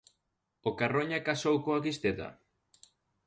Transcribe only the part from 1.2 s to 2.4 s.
casou coa Cristeta?